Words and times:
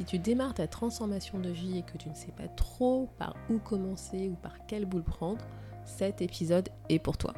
Si 0.00 0.06
tu 0.06 0.18
démarres 0.18 0.54
ta 0.54 0.66
transformation 0.66 1.38
de 1.38 1.50
vie 1.50 1.76
et 1.76 1.82
que 1.82 1.98
tu 1.98 2.08
ne 2.08 2.14
sais 2.14 2.32
pas 2.32 2.48
trop 2.48 3.10
par 3.18 3.36
où 3.50 3.58
commencer 3.58 4.30
ou 4.30 4.34
par 4.34 4.64
quelle 4.66 4.86
boule 4.86 5.02
prendre, 5.02 5.44
cet 5.84 6.22
épisode 6.22 6.70
est 6.88 6.98
pour 6.98 7.18
toi. 7.18 7.34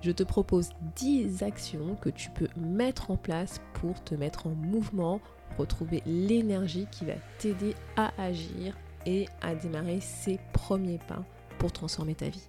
Je 0.00 0.12
te 0.12 0.22
propose 0.22 0.70
10 0.94 1.42
actions 1.42 1.94
que 1.96 2.08
tu 2.08 2.30
peux 2.30 2.48
mettre 2.56 3.10
en 3.10 3.18
place 3.18 3.60
pour 3.74 4.02
te 4.02 4.14
mettre 4.14 4.46
en 4.46 4.54
mouvement, 4.54 5.20
retrouver 5.58 6.02
l'énergie 6.06 6.86
qui 6.90 7.04
va 7.04 7.16
t'aider 7.36 7.74
à 7.96 8.10
agir 8.16 8.74
et 9.04 9.26
à 9.42 9.54
démarrer 9.54 10.00
ces 10.00 10.40
premiers 10.54 11.00
pas 11.06 11.22
pour 11.58 11.70
transformer 11.70 12.14
ta 12.14 12.30
vie. 12.30 12.48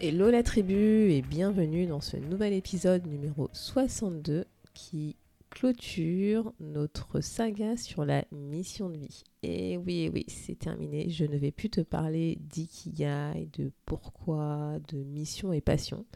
Hello 0.00 0.30
la 0.30 0.44
tribu 0.44 1.10
et 1.10 1.22
bienvenue 1.22 1.86
dans 1.86 2.00
ce 2.00 2.16
nouvel 2.16 2.52
épisode 2.52 3.04
numéro 3.08 3.50
62 3.52 4.44
qui 4.72 5.16
clôture 5.50 6.52
notre 6.60 7.20
saga 7.20 7.76
sur 7.76 8.04
la 8.04 8.24
mission 8.30 8.90
de 8.90 8.96
vie. 8.96 9.24
Et 9.42 9.76
oui, 9.76 10.08
oui, 10.14 10.24
c'est 10.28 10.56
terminé. 10.56 11.10
Je 11.10 11.24
ne 11.24 11.36
vais 11.36 11.50
plus 11.50 11.68
te 11.68 11.80
parler 11.80 12.38
d'ikigai, 12.40 13.48
de 13.58 13.72
pourquoi, 13.86 14.78
de 14.86 14.98
mission 14.98 15.52
et 15.52 15.60
passion. 15.60 16.06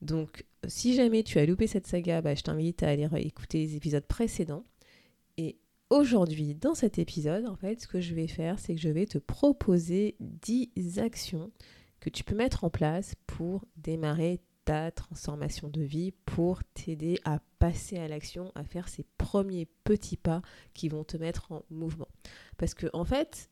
Donc, 0.00 0.46
si 0.66 0.94
jamais 0.94 1.22
tu 1.22 1.38
as 1.38 1.44
loupé 1.44 1.66
cette 1.66 1.86
saga, 1.86 2.22
bah, 2.22 2.34
je 2.34 2.42
t'invite 2.42 2.82
à 2.82 2.88
aller 2.88 3.06
écouter 3.18 3.58
les 3.58 3.76
épisodes 3.76 4.06
précédents. 4.06 4.64
Et 5.36 5.58
aujourd'hui, 5.90 6.54
dans 6.54 6.74
cet 6.74 6.98
épisode, 6.98 7.44
en 7.44 7.56
fait, 7.56 7.82
ce 7.82 7.86
que 7.86 8.00
je 8.00 8.14
vais 8.14 8.28
faire, 8.28 8.58
c'est 8.58 8.74
que 8.74 8.80
je 8.80 8.88
vais 8.88 9.04
te 9.04 9.18
proposer 9.18 10.16
10 10.20 11.00
actions 11.00 11.50
que 12.00 12.10
tu 12.10 12.24
peux 12.24 12.34
mettre 12.34 12.64
en 12.64 12.70
place 12.70 13.14
pour 13.26 13.64
démarrer 13.76 14.40
ta 14.64 14.90
transformation 14.90 15.68
de 15.68 15.82
vie, 15.82 16.12
pour 16.24 16.62
t'aider 16.74 17.18
à 17.24 17.40
passer 17.58 17.98
à 17.98 18.08
l'action, 18.08 18.52
à 18.54 18.64
faire 18.64 18.88
ces 18.88 19.04
premiers 19.18 19.66
petits 19.84 20.16
pas 20.16 20.42
qui 20.74 20.88
vont 20.88 21.04
te 21.04 21.16
mettre 21.16 21.52
en 21.52 21.64
mouvement. 21.70 22.08
Parce 22.56 22.74
que 22.74 22.86
en 22.92 23.04
fait, 23.04 23.50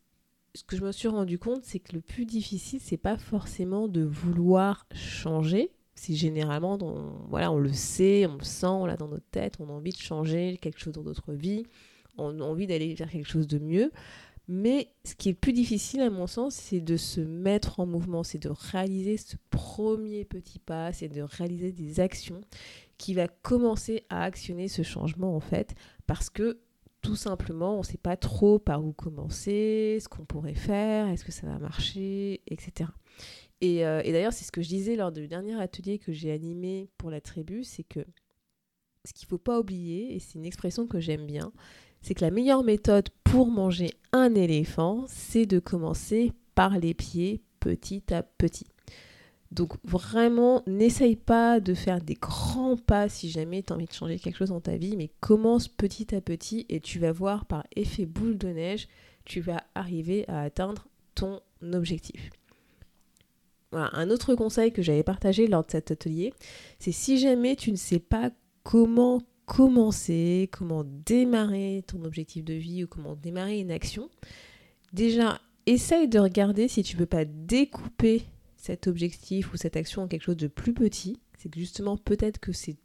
ce 0.55 0.65
que 0.65 0.77
je 0.77 0.83
me 0.83 0.93
suis 0.93 1.09
rendu 1.09 1.39
compte, 1.39 1.65
c'est 1.65 1.79
que 1.79 1.95
le 1.95 2.01
plus 2.01 2.25
difficile, 2.25 2.81
c'est 2.83 2.97
pas 2.97 3.17
forcément 3.17 3.89
de 3.89 4.03
vouloir 4.03 4.87
changer. 4.93 5.71
C'est 5.95 6.15
généralement, 6.15 6.79
voilà, 7.29 7.51
on 7.51 7.59
le 7.59 7.73
sait, 7.73 8.27
on 8.27 8.37
le 8.37 8.45
sent, 8.45 8.67
on 8.67 8.87
l'a 8.87 8.97
dans 8.97 9.09
notre 9.09 9.29
tête, 9.31 9.57
on 9.59 9.69
a 9.69 9.73
envie 9.73 9.91
de 9.91 9.99
changer 9.99 10.57
quelque 10.61 10.79
chose 10.79 10.93
dans 10.93 11.03
notre 11.03 11.33
vie, 11.33 11.65
on 12.17 12.41
a 12.41 12.45
envie 12.45 12.67
d'aller 12.67 12.95
vers 12.95 13.11
quelque 13.11 13.29
chose 13.29 13.49
de 13.49 13.59
mieux. 13.59 13.91
Mais 14.51 14.89
ce 15.05 15.15
qui 15.15 15.29
est 15.29 15.35
plus 15.35 15.53
difficile 15.53 16.01
à 16.01 16.09
mon 16.09 16.27
sens, 16.27 16.55
c'est 16.55 16.81
de 16.81 16.97
se 16.97 17.21
mettre 17.21 17.81
en 17.81 17.87
mouvement, 17.87 18.25
c'est 18.25 18.39
de 18.39 18.49
réaliser 18.49 19.19
ce 19.19 19.37
premier 19.51 20.25
petit 20.25 20.59
pas, 20.59 20.91
c'est 20.93 21.09
de 21.09 21.21
réaliser 21.21 21.71
des 21.71 22.01
actions 22.01 22.41
qui 22.97 23.13
va 23.13 23.29
commencer 23.29 24.05
à 24.09 24.23
actionner 24.23 24.69
ce 24.69 24.83
changement 24.83 25.37
en 25.37 25.41
fait, 25.41 25.75
parce 26.07 26.31
que 26.31 26.61
tout 27.03 27.15
simplement, 27.15 27.75
on 27.75 27.81
ne 27.81 27.84
sait 27.84 27.99
pas 27.99 28.17
trop 28.17 28.59
par 28.59 28.84
où 28.84 28.93
commencer, 28.93 29.99
ce 30.00 30.09
qu'on 30.09 30.25
pourrait 30.25 30.55
faire, 30.55 31.06
est-ce 31.09 31.25
que 31.25 31.33
ça 31.33 31.47
va 31.47 31.59
marcher, 31.59 32.41
etc. 32.49 32.91
Et, 33.61 33.87
euh, 33.87 34.01
et 34.03 34.12
d'ailleurs, 34.12 34.33
c'est 34.33 34.45
ce 34.45 34.53
que 34.53 34.62
je 34.62 34.69
disais 34.69 34.97
lors 34.97 35.12
du 35.12 35.28
dernier 35.28 35.61
atelier 35.61 35.99
que 35.99 36.12
j'ai 36.12 36.33
animé 36.33 36.89
pour 36.97 37.11
la 37.11 37.21
tribu, 37.21 37.65
c'est 37.65 37.84
que 37.84 38.01
ce 39.05 39.12
qu'il 39.12 39.27
ne 39.27 39.31
faut 39.31 39.39
pas 39.39 39.61
oublier, 39.61 40.15
et 40.15 40.19
c'est 40.19 40.39
une 40.39 40.45
expression 40.45 40.87
que 40.87 41.01
j'aime 41.01 41.27
bien, 41.27 41.53
c'est 42.09 42.15
que 42.15 42.25
la 42.25 42.31
meilleure 42.31 42.65
méthode 42.65 43.11
pour 43.23 43.49
manger 43.49 43.91
un 44.13 44.35
éléphant, 44.35 45.05
c'est 45.09 45.45
de 45.45 45.59
commencer 45.59 46.33
par 46.55 46.79
les 46.79 46.95
pieds 46.95 47.43
petit 47.61 48.03
à 48.15 48.23
petit. 48.23 48.65
Donc 49.53 49.75
vraiment, 49.85 50.63
n'essaye 50.67 51.17
pas 51.17 51.61
de 51.61 51.75
faire 51.75 52.01
des 52.01 52.15
grands 52.15 52.79
pas 52.79 53.11
si 53.11 53.29
jamais 53.29 53.63
tu 53.63 53.75
as 53.75 53.77
envie 53.77 53.85
de 53.85 53.93
changer 53.93 54.19
quelque 54.19 54.39
chose 54.39 54.49
dans 54.49 54.61
ta 54.63 54.79
vie, 54.79 54.97
mais 54.97 55.11
commence 55.21 55.69
petit 55.69 56.15
à 56.15 56.23
petit 56.23 56.65
et 56.71 56.81
tu 56.81 56.99
vas 56.99 57.13
voir 57.13 57.45
par 57.45 57.67
effet 57.77 58.07
boule 58.07 58.39
de 58.39 58.49
neige, 58.49 58.89
tu 59.27 59.43
vas 59.43 59.63
arriver 59.75 60.25
à 60.29 60.41
atteindre 60.41 60.89
ton 61.15 61.43
objectif. 61.75 62.31
Un 63.73 64.09
autre 64.09 64.35
conseil 64.35 64.73
que 64.73 64.81
j'avais 64.81 65.03
partagé 65.03 65.47
lors 65.47 65.67
de 65.67 65.73
cet 65.73 65.91
atelier, 65.91 66.33
c'est 66.79 66.91
si 66.91 67.19
jamais 67.19 67.55
tu 67.55 67.71
ne 67.71 67.77
sais 67.77 67.99
pas 67.99 68.31
comment 68.63 69.21
commencer, 69.48 70.48
comment 70.53 70.84
démarrer 70.84 71.82
ton 71.86 72.04
objectif 72.04 72.44
de 72.44 72.53
vie 72.53 72.84
ou 72.84 72.86
comment 72.86 73.16
démarrer 73.16 73.59
une 73.59 73.70
action, 73.70 74.10
déjà, 74.92 75.41
essaye 75.64 76.06
de 76.06 76.19
regarder 76.19 76.69
si 76.69 76.82
tu 76.82 76.97
ne 76.97 77.00
peux 77.00 77.06
pas 77.06 77.25
découper 77.25 78.25
cet 78.56 78.86
objectif 78.86 79.53
ou 79.53 79.56
cette 79.56 79.76
action 79.76 80.03
en 80.03 80.06
quelque 80.06 80.22
chose 80.22 80.36
de 80.36 80.48
plus 80.48 80.75
petit. 80.75 81.19
C'est 81.38 81.48
que 81.48 81.59
justement, 81.59 81.97
peut-être 81.97 82.38
que 82.38 82.53
c'est 82.53 82.76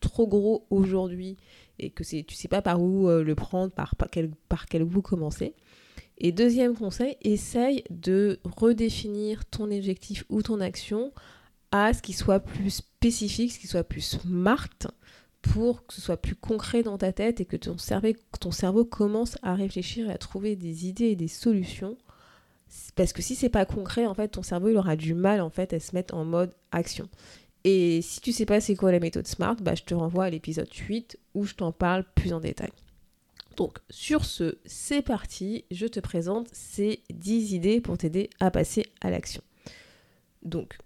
trop 0.00 0.26
gros 0.26 0.66
aujourd'hui 0.68 1.38
et 1.78 1.88
que 1.90 2.04
tu 2.04 2.34
sais 2.34 2.48
pas 2.48 2.60
par 2.60 2.82
où 2.82 3.08
euh, 3.08 3.24
le 3.24 3.34
prendre, 3.34 3.72
par, 3.72 3.94
quel, 4.12 4.30
par 4.48 4.66
bout 4.80 5.02
commencer. 5.02 5.54
Et 6.18 6.32
deuxième 6.32 6.76
conseil, 6.76 7.16
essaye 7.22 7.82
de 7.88 8.40
redéfinir 8.44 9.46
ton 9.46 9.70
objectif 9.70 10.26
ou 10.28 10.42
ton 10.42 10.60
action 10.60 11.12
à 11.72 11.94
ce 11.94 12.02
qui 12.02 12.12
soit 12.12 12.40
plus 12.40 12.70
spécifique, 12.70 13.52
ce 13.52 13.58
qui 13.58 13.68
soit 13.68 13.84
plus 13.84 14.02
smart 14.02 14.68
pour 15.42 15.86
que 15.86 15.94
ce 15.94 16.00
soit 16.00 16.16
plus 16.16 16.34
concret 16.34 16.82
dans 16.82 16.98
ta 16.98 17.12
tête 17.12 17.40
et 17.40 17.44
que 17.44 17.56
ton 17.56 17.78
cerveau, 17.78 18.84
commence 18.84 19.38
à 19.42 19.54
réfléchir 19.54 20.08
et 20.08 20.12
à 20.12 20.18
trouver 20.18 20.56
des 20.56 20.86
idées 20.86 21.06
et 21.06 21.16
des 21.16 21.28
solutions. 21.28 21.96
Parce 22.94 23.12
que 23.12 23.22
si 23.22 23.34
c'est 23.34 23.48
pas 23.48 23.64
concret, 23.64 24.06
en 24.06 24.14
fait, 24.14 24.28
ton 24.28 24.42
cerveau 24.42 24.68
il 24.68 24.76
aura 24.76 24.96
du 24.96 25.14
mal 25.14 25.40
en 25.40 25.50
fait 25.50 25.72
à 25.72 25.80
se 25.80 25.94
mettre 25.94 26.14
en 26.14 26.24
mode 26.24 26.54
action. 26.72 27.08
Et 27.64 28.00
si 28.02 28.20
tu 28.20 28.32
sais 28.32 28.46
pas 28.46 28.60
c'est 28.60 28.76
quoi 28.76 28.92
la 28.92 29.00
méthode 29.00 29.26
SMART, 29.26 29.56
bah, 29.56 29.74
je 29.74 29.82
te 29.82 29.94
renvoie 29.94 30.24
à 30.24 30.30
l'épisode 30.30 30.72
8 30.72 31.18
où 31.34 31.44
je 31.44 31.54
t'en 31.54 31.72
parle 31.72 32.04
plus 32.14 32.32
en 32.32 32.40
détail. 32.40 32.70
Donc 33.56 33.78
sur 33.90 34.24
ce, 34.24 34.58
c'est 34.64 35.02
parti, 35.02 35.64
je 35.70 35.86
te 35.86 36.00
présente 36.00 36.48
ces 36.52 37.00
10 37.10 37.52
idées 37.52 37.80
pour 37.80 37.98
t'aider 37.98 38.30
à 38.38 38.50
passer 38.50 38.86
à 39.00 39.10
l'action. 39.10 39.42
Donc, 40.42 40.78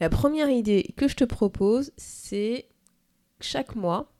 la 0.00 0.10
première 0.10 0.50
idée 0.50 0.92
que 0.96 1.08
je 1.08 1.16
te 1.16 1.24
propose, 1.24 1.92
c'est 1.96 2.66
chaque 3.40 3.76
mois, 3.76 4.12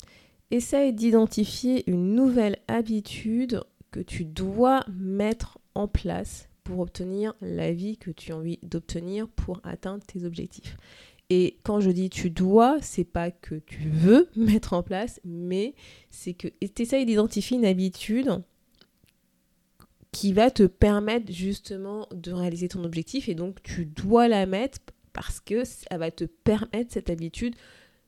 essaye 0.51 0.93
d'identifier 0.93 1.89
une 1.91 2.15
nouvelle 2.15 2.59
habitude 2.69 3.63
que 3.91 4.01
tu 4.01 4.25
dois 4.25 4.85
mettre 4.89 5.59
en 5.75 5.89
place 5.89 6.49
pour 6.65 6.81
obtenir 6.81 7.35
la 7.41 7.73
vie 7.73 7.97
que 7.97 8.11
tu 8.11 8.33
as 8.33 8.37
envie 8.37 8.59
d'obtenir 8.63 9.29
pour 9.29 9.61
atteindre 9.65 10.05
tes 10.05 10.25
objectifs. 10.25 10.77
Et 11.29 11.59
quand 11.63 11.81
je 11.81 11.91
dis 11.91 12.11
tu 12.11 12.31
dois, 12.31 12.79
c'est 12.83 13.05
pas 13.05 13.31
que 13.31 13.55
tu 13.55 13.89
veux 13.89 14.29
mettre 14.37 14.73
en 14.73 14.83
place, 14.83 15.21
mais 15.25 15.75
c'est 16.11 16.35
que 16.35 16.49
tu 16.49 16.83
essayes 16.83 17.07
d'identifier 17.07 17.57
une 17.57 17.65
habitude 17.65 18.43
qui 20.13 20.33
va 20.33 20.51
te 20.51 20.65
permettre 20.65 21.33
justement 21.33 22.09
de 22.13 22.33
réaliser 22.33 22.69
ton 22.69 22.83
objectif 22.83 23.29
et 23.29 23.37
donc 23.37 23.63
tu 23.63 23.87
dois 23.87 24.27
la 24.27 24.45
mettre 24.45 24.79
parce 25.13 25.39
que 25.39 25.65
ça 25.65 25.99
va 25.99 26.11
te 26.11 26.25
permettre 26.25 26.93
cette 26.93 27.11
habitude 27.11 27.55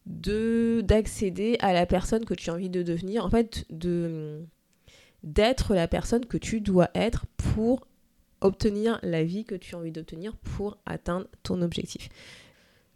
de 0.07 0.81
d'accéder 0.83 1.57
à 1.61 1.73
la 1.73 1.87
personne 1.87 2.25
que 2.25 2.35
tu 2.35 2.51
as 2.51 2.55
envie 2.55 2.71
de 2.71 2.83
devenir, 2.83 3.25
en 3.25 3.31
fait, 3.31 3.65
de 3.71 4.45
d'être 5.23 5.75
la 5.75 5.87
personne 5.87 6.27
que 6.27 6.37
tu 6.37 6.61
dois 6.61 6.91
être 6.95 7.27
pour 7.37 7.87
obtenir 8.41 8.99
la 9.03 9.23
vie 9.23 9.45
que 9.45 9.55
tu 9.55 9.75
as 9.75 9.79
envie 9.79 9.93
d'obtenir 9.93 10.37
pour 10.37 10.79
atteindre 10.85 11.27
ton 11.43 11.63
objectif. 11.63 12.09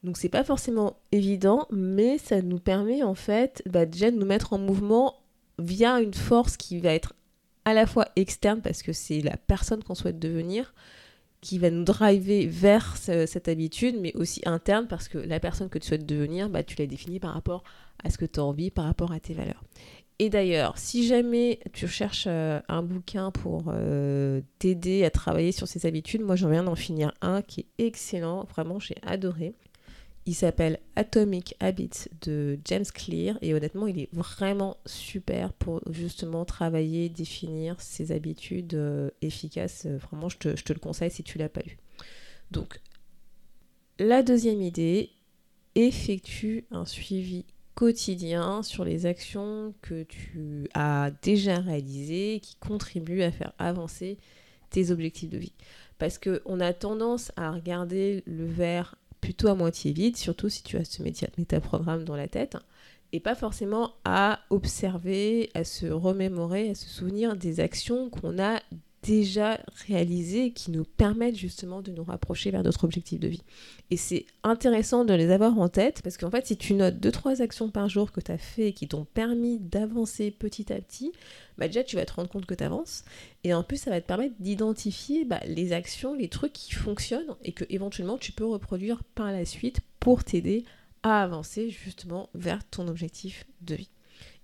Donc 0.02 0.16
c'est 0.16 0.28
pas 0.28 0.44
forcément 0.44 0.98
évident, 1.12 1.66
mais 1.70 2.18
ça 2.18 2.42
nous 2.42 2.58
permet 2.58 3.02
en 3.02 3.14
fait 3.14 3.62
bah, 3.66 3.86
déjà 3.86 4.10
de 4.10 4.16
nous 4.16 4.26
mettre 4.26 4.52
en 4.52 4.58
mouvement 4.58 5.16
via 5.58 6.00
une 6.00 6.14
force 6.14 6.56
qui 6.56 6.78
va 6.78 6.92
être 6.92 7.14
à 7.64 7.74
la 7.74 7.86
fois 7.86 8.06
externe 8.14 8.60
parce 8.60 8.82
que 8.82 8.92
c'est 8.92 9.20
la 9.20 9.36
personne 9.36 9.82
qu'on 9.82 9.94
souhaite 9.94 10.18
devenir, 10.18 10.74
qui 11.46 11.58
va 11.60 11.70
nous 11.70 11.84
driver 11.84 12.48
vers 12.48 12.96
cette 12.96 13.46
habitude, 13.46 13.94
mais 14.00 14.12
aussi 14.16 14.42
interne 14.46 14.88
parce 14.88 15.06
que 15.06 15.16
la 15.16 15.38
personne 15.38 15.68
que 15.68 15.78
tu 15.78 15.86
souhaites 15.86 16.04
devenir, 16.04 16.50
bah, 16.50 16.64
tu 16.64 16.74
l'as 16.76 16.88
définie 16.88 17.20
par 17.20 17.34
rapport 17.34 17.62
à 18.02 18.10
ce 18.10 18.18
que 18.18 18.24
tu 18.24 18.40
as 18.40 18.44
envie, 18.44 18.72
par 18.72 18.84
rapport 18.84 19.12
à 19.12 19.20
tes 19.20 19.32
valeurs. 19.32 19.62
Et 20.18 20.28
d'ailleurs, 20.28 20.76
si 20.76 21.06
jamais 21.06 21.60
tu 21.72 21.86
cherches 21.86 22.26
un 22.26 22.82
bouquin 22.82 23.30
pour 23.30 23.72
t'aider 24.58 25.04
à 25.04 25.10
travailler 25.10 25.52
sur 25.52 25.68
ces 25.68 25.86
habitudes, 25.86 26.22
moi 26.22 26.34
j'en 26.34 26.48
viens 26.48 26.64
d'en 26.64 26.74
finir 26.74 27.12
un 27.20 27.42
qui 27.42 27.60
est 27.60 27.86
excellent, 27.86 28.44
vraiment 28.50 28.80
j'ai 28.80 28.96
adoré. 29.06 29.54
Il 30.28 30.34
s'appelle 30.34 30.80
Atomic 30.96 31.54
Habits 31.60 32.08
de 32.22 32.58
James 32.64 32.84
Clear 32.92 33.38
et 33.42 33.54
honnêtement, 33.54 33.86
il 33.86 34.00
est 34.00 34.08
vraiment 34.12 34.76
super 34.84 35.52
pour 35.52 35.80
justement 35.88 36.44
travailler, 36.44 37.08
définir 37.08 37.80
ses 37.80 38.10
habitudes 38.10 38.74
euh, 38.74 39.10
efficaces. 39.22 39.86
Euh, 39.86 39.98
vraiment, 39.98 40.28
je 40.28 40.38
te, 40.38 40.72
le 40.72 40.80
conseille 40.80 41.12
si 41.12 41.22
tu 41.22 41.38
l'as 41.38 41.48
pas 41.48 41.60
lu. 41.62 41.78
Donc, 42.50 42.80
la 44.00 44.24
deuxième 44.24 44.62
idée, 44.62 45.10
effectue 45.76 46.64
un 46.72 46.86
suivi 46.86 47.44
quotidien 47.74 48.62
sur 48.62 48.84
les 48.84 49.06
actions 49.06 49.74
que 49.82 50.02
tu 50.04 50.68
as 50.74 51.12
déjà 51.22 51.58
réalisées 51.60 52.40
qui 52.42 52.56
contribuent 52.56 53.22
à 53.22 53.30
faire 53.30 53.52
avancer 53.58 54.18
tes 54.70 54.90
objectifs 54.90 55.30
de 55.30 55.38
vie. 55.38 55.52
Parce 55.98 56.18
qu'on 56.18 56.60
a 56.60 56.72
tendance 56.72 57.30
à 57.36 57.52
regarder 57.52 58.24
le 58.26 58.46
verre 58.46 58.96
plutôt 59.26 59.48
à 59.48 59.56
moitié 59.56 59.92
vide, 59.92 60.16
surtout 60.16 60.48
si 60.48 60.62
tu 60.62 60.76
as 60.76 60.84
ce 60.84 61.02
métaprogramme 61.02 62.04
dans 62.04 62.14
la 62.14 62.28
tête, 62.28 62.56
et 63.12 63.18
pas 63.18 63.34
forcément 63.34 63.90
à 64.04 64.38
observer, 64.50 65.50
à 65.54 65.64
se 65.64 65.86
remémorer, 65.86 66.70
à 66.70 66.74
se 66.76 66.88
souvenir 66.88 67.34
des 67.34 67.58
actions 67.58 68.08
qu'on 68.08 68.38
a 68.38 68.60
déjà 69.02 69.60
réalisées 69.86 70.50
qui 70.50 70.70
nous 70.70 70.84
permettent 70.84 71.36
justement 71.36 71.80
de 71.80 71.92
nous 71.92 72.02
rapprocher 72.04 72.50
vers 72.50 72.62
notre 72.62 72.84
objectif 72.84 73.20
de 73.20 73.28
vie. 73.28 73.42
Et 73.90 73.96
c'est 73.96 74.26
intéressant 74.42 75.04
de 75.04 75.14
les 75.14 75.30
avoir 75.30 75.58
en 75.58 75.68
tête 75.68 76.02
parce 76.02 76.16
qu'en 76.16 76.30
fait, 76.30 76.46
si 76.46 76.56
tu 76.56 76.74
notes 76.74 76.96
2-3 76.96 77.40
actions 77.40 77.70
par 77.70 77.88
jour 77.88 78.10
que 78.10 78.20
tu 78.20 78.32
as 78.32 78.38
fait 78.38 78.68
et 78.68 78.72
qui 78.72 78.88
t'ont 78.88 79.04
permis 79.04 79.58
d'avancer 79.58 80.30
petit 80.30 80.72
à 80.72 80.80
petit, 80.80 81.12
bah 81.56 81.68
déjà 81.68 81.84
tu 81.84 81.96
vas 81.96 82.04
te 82.04 82.12
rendre 82.14 82.28
compte 82.28 82.46
que 82.46 82.54
tu 82.54 82.64
avances. 82.64 83.04
Et 83.44 83.54
en 83.54 83.62
plus, 83.62 83.76
ça 83.76 83.90
va 83.90 84.00
te 84.00 84.06
permettre 84.06 84.34
d'identifier 84.40 85.24
bah, 85.24 85.40
les 85.46 85.72
actions, 85.72 86.14
les 86.14 86.28
trucs 86.28 86.52
qui 86.52 86.72
fonctionnent 86.72 87.36
et 87.44 87.52
que 87.52 87.64
éventuellement 87.70 88.18
tu 88.18 88.32
peux 88.32 88.46
reproduire 88.46 89.04
par 89.14 89.30
la 89.30 89.44
suite 89.44 89.80
pour 90.00 90.24
t'aider 90.24 90.64
à 91.02 91.22
avancer 91.22 91.70
justement 91.70 92.28
vers 92.34 92.68
ton 92.68 92.88
objectif 92.88 93.46
de 93.60 93.76
vie. 93.76 93.90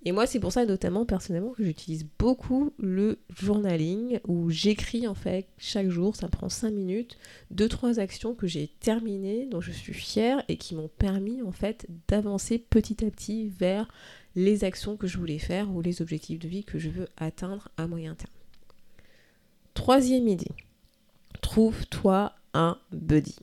Et 0.05 0.11
moi, 0.11 0.27
c'est 0.27 0.41
pour 0.41 0.51
ça 0.51 0.67
notamment 0.67 1.07
personnellement 1.07 1.53
que 1.53 1.65
j'utilise 1.65 2.07
beaucoup 2.19 2.73
le 2.79 3.21
journaling 3.37 4.19
où 4.27 4.51
j'écris 4.51 5.07
en 5.07 5.15
fait 5.15 5.47
chaque 5.59 5.91
jour, 5.91 6.17
ça 6.17 6.29
prend 6.29 6.49
5 6.49 6.71
minutes, 6.73 7.19
2-3 7.55 8.01
actions 8.01 8.35
que 8.35 8.49
j'ai 8.49 8.69
terminées, 8.81 9.47
dont 9.47 9.61
je 9.61 9.71
suis 9.71 9.95
fière 9.95 10.43
et 10.49 10.57
qui 10.57 10.75
m'ont 10.75 10.91
permis 10.99 11.43
en 11.43 11.53
fait 11.53 11.87
d'avancer 12.09 12.59
petit 12.59 13.05
à 13.05 13.11
petit 13.11 13.49
vers 13.49 13.87
les 14.35 14.65
actions 14.65 14.97
que 14.97 15.07
je 15.07 15.19
voulais 15.19 15.39
faire 15.39 15.71
ou 15.71 15.83
les 15.83 16.03
objectifs 16.03 16.41
de 16.41 16.49
vie 16.49 16.65
que 16.65 16.79
je 16.79 16.89
veux 16.89 17.09
atteindre 17.17 17.69
à 17.77 17.87
moyen 17.87 18.15
terme. 18.17 18.33
Troisième 19.75 20.27
idée, 20.27 20.51
trouve-toi 21.43 22.35
un 22.55 22.77
buddy. 22.91 23.37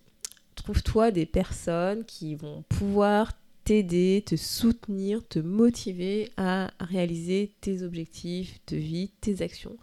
Trouve-toi 0.55 1.11
des 1.11 1.25
personnes 1.25 2.03
qui 2.03 2.35
vont 2.35 2.63
pouvoir 2.67 3.31
t'aider, 3.69 4.23
te 4.25 4.35
soutenir, 4.35 5.21
te 5.27 5.37
motiver 5.37 6.31
à 6.37 6.71
réaliser 6.79 7.53
tes 7.61 7.83
objectifs 7.83 8.59
de 8.65 8.77
vie, 8.77 9.11
tes 9.21 9.43
actions. 9.43 9.77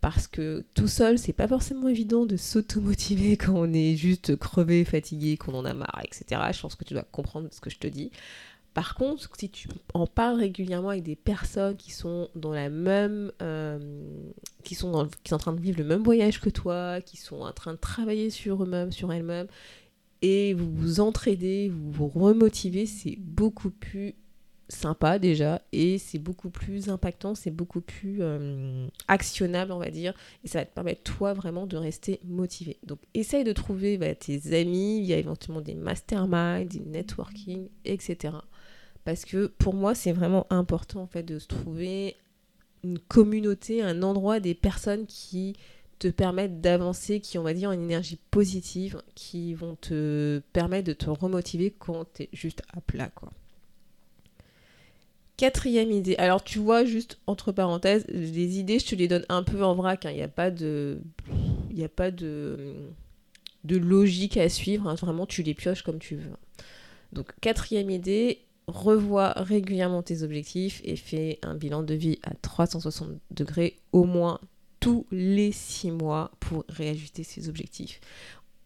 Parce 0.00 0.26
que 0.26 0.64
tout 0.72 0.88
seul, 0.88 1.18
c'est 1.18 1.34
pas 1.34 1.46
forcément 1.46 1.88
évident 1.88 2.24
de 2.24 2.38
s'automotiver 2.38 3.36
quand 3.36 3.52
on 3.52 3.70
est 3.74 3.96
juste 3.96 4.36
crevé, 4.36 4.82
fatigué, 4.86 5.36
qu'on 5.36 5.52
en 5.52 5.66
a 5.66 5.74
marre, 5.74 6.00
etc. 6.04 6.40
Je 6.54 6.60
pense 6.62 6.74
que 6.74 6.84
tu 6.84 6.94
dois 6.94 7.02
comprendre 7.02 7.48
ce 7.52 7.60
que 7.60 7.68
je 7.68 7.76
te 7.76 7.86
dis. 7.86 8.10
Par 8.72 8.94
contre, 8.94 9.28
si 9.38 9.50
tu 9.50 9.68
en 9.92 10.06
parles 10.06 10.38
régulièrement 10.38 10.88
avec 10.88 11.02
des 11.02 11.16
personnes 11.16 11.76
qui 11.76 11.90
sont 11.90 12.30
dans 12.34 12.54
la 12.54 12.70
même, 12.70 13.30
euh, 13.42 13.78
qui, 14.64 14.74
sont 14.74 15.06
qui 15.22 15.28
sont 15.28 15.36
en 15.36 15.38
train 15.38 15.52
de 15.52 15.60
vivre 15.60 15.76
le 15.76 15.84
même 15.84 16.02
voyage 16.02 16.40
que 16.40 16.48
toi, 16.48 17.02
qui 17.02 17.18
sont 17.18 17.40
en 17.42 17.52
train 17.52 17.74
de 17.74 17.78
travailler 17.78 18.30
sur 18.30 18.62
eux-mêmes, 18.62 18.90
sur 18.90 19.12
elles-mêmes, 19.12 19.48
et 20.22 20.54
vous 20.54 20.70
vous 20.70 21.00
entraidez, 21.00 21.68
vous 21.68 21.90
vous 21.90 22.08
remotivez, 22.08 22.86
c'est 22.86 23.16
beaucoup 23.18 23.70
plus 23.70 24.14
sympa 24.68 25.18
déjà 25.18 25.62
et 25.72 25.98
c'est 25.98 26.18
beaucoup 26.18 26.50
plus 26.50 26.88
impactant, 26.90 27.34
c'est 27.34 27.50
beaucoup 27.50 27.80
plus 27.80 28.18
euh, 28.20 28.86
actionnable 29.08 29.72
on 29.72 29.78
va 29.78 29.90
dire 29.90 30.12
et 30.44 30.48
ça 30.48 30.58
va 30.58 30.66
te 30.66 30.74
permettre 30.74 31.02
toi 31.02 31.32
vraiment 31.32 31.66
de 31.66 31.76
rester 31.76 32.20
motivé. 32.24 32.78
Donc 32.84 32.98
essaye 33.14 33.44
de 33.44 33.52
trouver 33.52 33.96
bah, 33.96 34.14
tes 34.14 34.58
amis, 34.60 34.98
il 34.98 35.04
y 35.04 35.14
a 35.14 35.18
éventuellement 35.18 35.62
des 35.62 35.74
masterminds, 35.74 36.66
des 36.66 36.80
networking, 36.80 37.68
etc. 37.84 38.34
Parce 39.04 39.24
que 39.24 39.46
pour 39.46 39.74
moi 39.74 39.94
c'est 39.94 40.12
vraiment 40.12 40.46
important 40.50 41.00
en 41.00 41.06
fait 41.06 41.22
de 41.22 41.38
se 41.38 41.46
trouver 41.46 42.16
une 42.84 42.98
communauté, 42.98 43.82
un 43.82 44.02
endroit 44.02 44.38
des 44.38 44.54
personnes 44.54 45.06
qui 45.06 45.56
te 45.98 46.08
permettent 46.08 46.60
d'avancer, 46.60 47.20
qui, 47.20 47.38
on 47.38 47.42
va 47.42 47.54
dire, 47.54 47.72
une 47.72 47.82
énergie 47.82 48.18
positive, 48.30 49.02
qui 49.14 49.54
vont 49.54 49.76
te 49.76 50.40
permettre 50.52 50.86
de 50.86 50.92
te 50.92 51.10
remotiver 51.10 51.74
quand 51.76 52.06
tu 52.14 52.24
es 52.24 52.28
juste 52.32 52.62
à 52.72 52.80
plat, 52.80 53.08
quoi. 53.08 53.30
Quatrième 55.36 55.92
idée. 55.92 56.16
Alors, 56.16 56.42
tu 56.42 56.58
vois, 56.58 56.84
juste 56.84 57.20
entre 57.28 57.52
parenthèses, 57.52 58.04
les 58.08 58.58
idées, 58.58 58.80
je 58.80 58.86
te 58.86 58.94
les 58.96 59.06
donne 59.06 59.24
un 59.28 59.44
peu 59.44 59.62
en 59.62 59.76
vrac. 59.76 60.04
Hein. 60.04 60.10
Il 60.10 60.16
n'y 60.16 60.22
a 60.22 60.28
pas 60.28 60.50
de. 60.50 61.00
Il 61.70 61.84
a 61.84 61.88
pas 61.88 62.10
de 62.10 62.74
logique 63.64 64.36
à 64.36 64.48
suivre. 64.48 64.88
Hein. 64.88 64.96
Vraiment, 64.96 65.26
tu 65.26 65.44
les 65.44 65.54
pioches 65.54 65.82
comme 65.82 66.00
tu 66.00 66.16
veux. 66.16 66.32
Donc, 67.12 67.32
quatrième 67.40 67.88
idée, 67.88 68.40
revois 68.66 69.32
régulièrement 69.36 70.02
tes 70.02 70.24
objectifs 70.24 70.80
et 70.84 70.96
fais 70.96 71.38
un 71.42 71.54
bilan 71.54 71.84
de 71.84 71.94
vie 71.94 72.18
à 72.24 72.34
360 72.34 73.08
degrés 73.30 73.76
au 73.92 74.04
moins 74.04 74.40
tous 74.80 75.06
les 75.10 75.52
six 75.52 75.90
mois 75.90 76.30
pour 76.40 76.64
réajuster 76.68 77.22
ses 77.22 77.48
objectifs. 77.48 78.00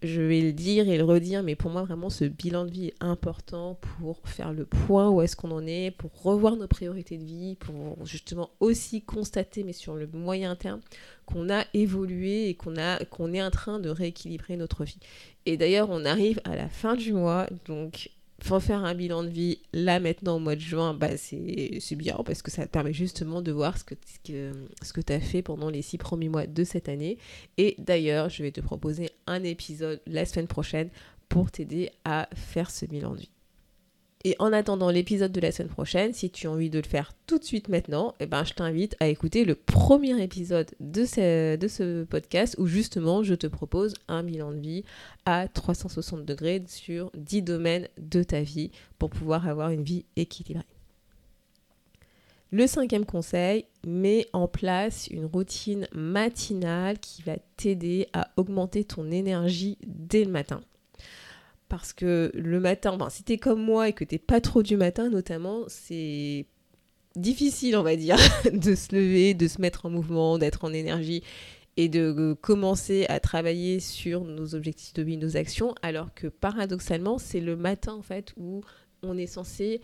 Je 0.03 0.21
vais 0.21 0.41
le 0.41 0.53
dire 0.53 0.89
et 0.89 0.99
le 0.99 1.05
redire, 1.05 1.45
mais 1.45 1.55
pour 1.55 1.71
moi 1.71 1.85
vraiment 1.85 2.11
ce 2.11 2.25
bilan 2.25 2.65
de 2.65 2.71
vie 2.73 2.87
est 2.89 2.95
important 2.99 3.79
pour 3.81 4.21
faire 4.25 4.53
le 4.53 4.65
point 4.65 5.09
où 5.09 5.23
est-ce 5.23 5.37
qu'on 5.37 5.53
en 5.53 5.65
est, 5.65 5.93
pour 5.93 6.11
revoir 6.25 6.57
nos 6.57 6.67
priorités 6.67 7.19
de 7.19 7.25
vie, 7.25 7.55
pour 7.55 8.05
justement 8.05 8.51
aussi 8.59 9.03
constater, 9.03 9.63
mais 9.63 9.73
sur 9.73 9.95
le 9.95 10.09
moyen 10.09 10.57
terme, 10.57 10.81
qu'on 11.25 11.49
a 11.51 11.65
évolué 11.73 12.49
et 12.49 12.55
qu'on 12.55 12.77
a 12.79 13.05
qu'on 13.05 13.33
est 13.33 13.43
en 13.43 13.53
train 13.53 13.79
de 13.79 13.91
rééquilibrer 13.91 14.57
notre 14.57 14.83
vie. 14.83 14.99
Et 15.47 15.57
d'ailleurs, 15.57 15.89
on 15.91 16.05
arrive 16.05 16.41
à 16.43 16.57
la 16.57 16.69
fin 16.69 16.97
du 16.97 17.13
mois, 17.13 17.47
donc 17.67 18.11
faut 18.45 18.61
faire 18.61 18.85
un 18.85 18.95
bilan 18.95 19.25
de 19.25 19.29
vie 19.29 19.59
là 19.73 20.01
maintenant 20.01 20.37
au 20.37 20.39
mois 20.39 20.57
de 20.57 20.61
juin, 20.61 20.95
bah, 20.95 21.17
c'est 21.17 21.97
bien 21.97 22.17
parce 22.25 22.43
que 22.43 22.51
ça 22.51 22.67
te 22.67 22.71
permet 22.71 22.93
justement 22.93 23.43
de 23.43 23.53
voir 23.53 23.79
ce 23.79 23.85
que, 23.85 23.95
ce 24.25 24.93
que, 24.93 25.01
tu 25.01 25.13
as 25.13 25.21
fait 25.21 25.43
pendant 25.43 25.71
les 25.71 25.83
six 25.83 25.99
premiers 25.99 26.29
mois 26.29 26.47
de 26.47 26.65
cette 26.65 26.89
année. 26.89 27.19
Et 27.59 27.77
d'ailleurs, 27.79 28.29
je 28.29 28.43
vais 28.43 28.53
te 28.53 28.61
proposer 28.61 29.11
un 29.27 29.43
épisode 29.43 30.01
la 30.07 30.25
semaine 30.25 30.49
prochaine 30.49 30.89
pour 31.29 31.51
t'aider 31.51 31.91
à 32.05 32.29
faire 32.35 32.71
ce 32.71 32.87
bilan 32.87 33.13
de 33.13 33.21
vie. 33.21 33.31
Et 34.25 34.37
en 34.39 34.53
attendant 34.53 34.91
l'épisode 34.91 35.33
de 35.33 35.41
la 35.41 35.51
semaine 35.51 35.71
prochaine, 35.71 36.13
si 36.13 36.31
tu 36.31 36.47
as 36.47 36.51
envie 36.51 36.71
de 36.71 36.79
le 36.79 36.87
faire 36.87 37.13
tout 37.27 37.39
de 37.39 37.45
suite 37.45 37.69
maintenant, 37.69 38.15
eh 38.21 38.27
ben, 38.27 38.45
je 38.45 38.55
t'invite 38.55 38.95
à 39.01 39.09
écouter 39.09 39.45
le 39.45 39.57
premier 39.57 40.23
épisode 40.23 40.71
de 40.79 41.05
ce, 41.05 41.57
de 41.57 41.69
ce 41.69 42.05
podcast 42.05 42.55
où 42.59 42.67
justement 42.67 43.25
je 43.25 43.35
te 43.35 43.49
propose 43.49 43.95
un 44.07 44.23
bilan 44.23 44.53
de 44.53 44.61
vie 44.61 44.85
à 45.25 45.49
360 45.49 46.25
degrés 46.25 46.63
sur 46.69 47.11
10 47.15 47.43
domaines 47.43 47.89
de 47.99 48.23
ta 48.23 48.43
vie 48.43 48.71
pour 48.99 49.11
pouvoir 49.11 49.49
avoir 49.49 49.71
une 49.71 49.83
vie 49.83 50.05
équilibrée. 50.15 50.63
Le 52.53 52.67
cinquième 52.67 53.07
conseil, 53.07 53.65
mets 53.85 54.27
en 54.33 54.47
place 54.47 55.09
une 55.09 55.25
routine 55.25 55.89
matinale 55.95 56.99
qui 56.99 57.23
va 57.23 57.39
t'aider 57.57 58.07
à 58.13 58.29
augmenter 58.37 58.85
ton 58.85 59.11
énergie 59.11 59.79
dès 59.87 60.25
le 60.25 60.31
matin 60.31 60.61
parce 61.73 61.95
que 61.95 62.31
le 62.35 62.61
matin, 62.61 62.99
si 63.09 63.23
t'es 63.23 63.39
comme 63.39 63.63
moi 63.63 63.89
et 63.89 63.95
que 63.95 64.05
t'es 64.05 64.19
pas 64.19 64.43
trop 64.43 64.63
du 64.63 64.77
matin 64.77 65.09
notamment, 65.09 65.63
c'est 65.69 66.45
difficile, 67.17 67.79
on 67.79 67.83
va 67.83 67.97
dire, 67.97 68.19
de 68.53 68.75
se 68.75 68.95
lever, 68.95 69.33
de 69.33 69.49
se 69.49 69.59
mettre 69.59 69.87
en 69.87 69.89
mouvement, 69.89 70.37
d'être 70.37 70.67
en 70.67 70.73
énergie 70.75 71.23
et 71.79 71.89
de 71.89 72.37
commencer 72.39 73.07
à 73.09 73.21
travailler 73.21 73.81
sur 73.81 74.23
nos 74.23 74.55
objectifs 74.55 74.93
de 74.93 75.03
vie, 75.03 75.17
nos 75.17 75.39
actions, 75.39 75.75
alors 75.81 76.13
que 76.13 76.27
paradoxalement, 76.27 77.17
c'est 77.17 77.41
le 77.41 77.57
matin 77.57 77.95
en 77.95 78.03
fait 78.03 78.35
où 78.37 78.61
on 79.03 79.17
est 79.17 79.27
censé 79.27 79.81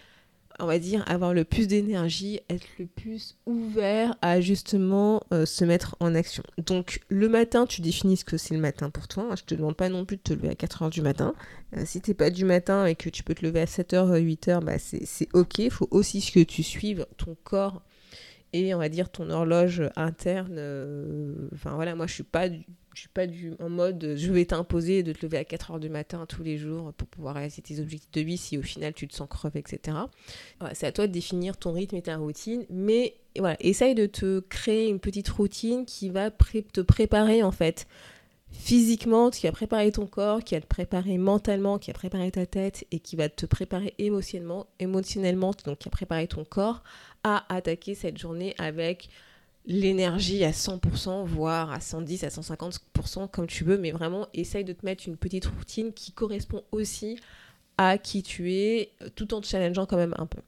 on 0.59 0.67
va 0.67 0.79
dire, 0.79 1.05
avoir 1.07 1.35
le 1.35 1.45
plus 1.45 1.69
d'énergie, 1.69 2.41
être 2.49 2.67
le 2.79 2.87
plus 2.87 3.37
ouvert 3.47 4.17
à 4.23 4.41
justement 4.41 5.23
euh, 5.33 5.47
se 5.47 5.65
mettre 5.65 5.97
en 6.01 6.15
action. 6.15 6.43
Donc 6.59 7.01
le 7.09 7.29
matin, 7.29 7.67
tu 7.67 7.81
définis 7.81 8.17
ce 8.17 8.25
que 8.25 8.37
c'est 8.37 8.55
le 8.55 8.61
matin 8.61 8.91
pour 8.91 9.09
toi. 9.09 9.35
Je 9.37 9.45
te 9.45 9.55
demande 9.55 9.77
pas 9.77 9.89
non 9.89 10.05
plus 10.05 10.17
de 10.17 10.23
te 10.23 10.33
lever 10.33 10.49
à 10.49 10.55
4h 10.55 10.91
du 10.91 11.03
matin. 11.03 11.35
Euh, 11.77 11.83
si 11.85 12.01
t'es 12.01 12.15
pas 12.15 12.31
du 12.31 12.45
matin 12.45 12.87
et 12.87 12.95
que 12.95 13.09
tu 13.09 13.23
peux 13.23 13.35
te 13.35 13.45
lever 13.45 13.61
à 13.61 13.67
7h, 13.67 14.21
8h, 14.21 14.65
bah 14.65 14.79
c'est 14.79 15.29
ok. 15.33 15.59
Il 15.59 15.71
faut 15.71 15.89
aussi 15.91 16.21
que 16.33 16.41
tu 16.41 16.63
suives 16.63 17.07
ton 17.17 17.37
corps 17.45 17.83
et 18.53 18.75
on 18.75 18.79
va 18.79 18.89
dire 18.89 19.11
ton 19.11 19.31
horloge 19.31 19.83
interne. 19.97 20.57
Euh, 20.59 21.49
enfin 21.55 21.75
voilà, 21.75 21.95
moi 21.95 22.07
je 22.07 22.15
suis 22.15 22.23
pas 22.23 22.49
je 22.99 23.03
suis 23.03 23.09
pas 23.11 23.29
du, 23.29 23.53
en 23.61 23.69
mode 23.69 24.15
je 24.17 24.33
vais 24.33 24.45
t'imposer 24.45 25.05
de 25.05 25.13
te 25.13 25.25
lever 25.25 25.39
à 25.39 25.45
4 25.45 25.71
heures 25.71 25.79
du 25.79 25.89
matin 25.89 26.27
tous 26.27 26.43
les 26.43 26.59
jours 26.59 26.93
pour 26.95 27.07
pouvoir 27.07 27.37
réaliser 27.37 27.63
tes 27.63 27.79
objectifs 27.79 28.11
de 28.11 28.21
vie 28.23 28.37
si 28.37 28.59
au 28.59 28.63
final 28.63 28.93
tu 28.93 29.07
te 29.07 29.15
sens 29.15 29.29
crevé, 29.29 29.61
etc. 29.61 29.97
c'est 30.73 30.89
à 30.89 30.91
toi 30.91 31.07
de 31.07 31.13
définir 31.13 31.57
ton 31.57 31.73
rythme 31.73 31.95
et 31.95 32.03
ta 32.03 32.17
routine, 32.17 32.65
mais 32.71 33.15
voilà, 33.39 33.57
essaye 33.61 33.95
de 33.95 34.07
te 34.07 34.41
créer 34.41 34.89
une 34.89 34.99
petite 34.99 35.29
routine 35.29 35.87
qui 35.87 36.09
va 36.09 36.33
te 36.33 36.81
préparer 36.81 37.45
en 37.45 37.53
fait 37.53 37.87
physiquement, 38.51 39.31
qui 39.31 39.47
va 39.47 39.53
préparer 39.53 39.93
ton 39.93 40.07
corps, 40.07 40.43
qui 40.43 40.57
va 40.57 40.61
te 40.61 40.67
préparer 40.67 41.19
mentalement, 41.19 41.79
qui 41.79 41.93
va 41.93 41.95
préparer 41.95 42.33
ta 42.33 42.47
tête 42.47 42.85
et 42.91 42.99
qui 42.99 43.15
va 43.15 43.29
te 43.29 43.47
préparer 43.47 43.95
émotionnellement, 43.99 44.67
émotionnellement 44.81 45.53
donc 45.65 45.79
qui 45.79 45.89
va 45.89 45.93
préparer 45.93 46.27
ton 46.27 46.45
corps 46.45 46.83
à 47.23 47.45
attaquer 47.55 47.95
cette 47.95 48.19
journée 48.19 48.57
avec 48.59 49.09
l'énergie 49.69 50.43
à 50.45 50.51
100%, 50.51 51.25
voire 51.27 51.71
à 51.71 51.81
110, 51.81 52.25
à 52.25 52.29
150%, 52.29 53.29
comme 53.31 53.47
tu 53.47 53.65
veux, 53.65 53.79
mais 53.79 53.93
vraiment 53.93 54.27
essaye 54.33 54.65
de 54.65 54.73
te 54.73 54.85
mettre 54.85 55.07
une 55.07 55.17
petite 55.17 55.45
routine 55.47 55.93
qui 55.93 56.11
correspond 56.11 56.63
aussi 56.73 57.21
à 57.77 57.99
qui 57.99 58.23
tu 58.23 58.53
es, 58.53 58.91
tout 59.15 59.33
en 59.35 59.41
te 59.41 59.47
challengeant 59.47 59.87
quand 59.87 59.99
même 59.99 60.15
un 60.17 60.27
peu. 60.27 60.41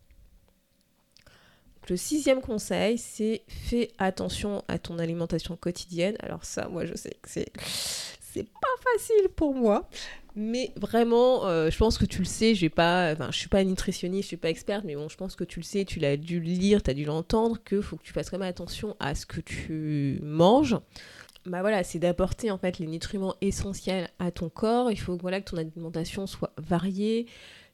Le 1.88 1.96
sixième 1.96 2.40
conseil, 2.40 2.98
c'est 2.98 3.42
fais 3.48 3.90
attention 3.98 4.64
à 4.68 4.78
ton 4.78 4.98
alimentation 4.98 5.56
quotidienne. 5.56 6.16
Alors 6.20 6.44
ça, 6.44 6.68
moi 6.68 6.86
je 6.86 6.94
sais 6.94 7.16
que 7.20 7.28
c'est 7.28 7.52
c'est 8.32 8.44
pas 8.44 8.68
facile 8.94 9.28
pour 9.35 9.54
moi, 9.54 9.88
mais 10.37 10.73
vraiment, 10.76 11.47
euh, 11.47 11.70
je 11.70 11.76
pense 11.76 11.99
que 11.99 12.04
tu 12.04 12.20
le 12.20 12.25
sais. 12.25 12.54
Je 12.54 12.62
vais 12.62 12.70
pas, 12.70 13.12
enfin, 13.12 13.28
je 13.30 13.38
suis 13.38 13.49
pas 13.49 13.64
nutritionniste, 13.64 14.23
je 14.25 14.28
suis 14.28 14.37
pas 14.37 14.50
experte, 14.50 14.85
mais 14.85 14.94
bon, 14.94 15.09
je 15.09 15.16
pense 15.16 15.37
que 15.37 15.44
tu 15.44 15.61
le 15.61 15.64
sais. 15.64 15.85
Tu 15.85 15.99
l'as 15.99 16.16
dû 16.16 16.40
lire, 16.40 16.82
tu 16.82 16.90
as 16.90 16.94
dû 16.94 17.04
l'entendre, 17.04 17.59
que 17.64 17.80
faut 17.80 17.97
que 17.97 18.02
tu 18.02 18.12
fasses 18.12 18.30
quand 18.30 18.38
même 18.38 18.49
attention 18.49 18.97
à 19.00 19.14
ce 19.14 19.26
que 19.26 19.40
tu 19.40 20.20
manges. 20.23 20.76
Bah 21.47 21.62
voilà, 21.62 21.82
c'est 21.85 21.99
d'apporter 21.99 22.50
en 22.50 22.59
fait 22.59 22.78
les 22.78 22.87
nutriments 22.87 23.35
essentiels 23.40 24.09
à 24.18 24.30
ton 24.30 24.50
corps. 24.50 24.90
Il 24.90 25.00
faut 25.00 25.16
voilà 25.16 25.40
que 25.40 25.50
ton 25.50 25.56
alimentation 25.56 26.26
soit 26.26 26.52
variée, 26.59 27.26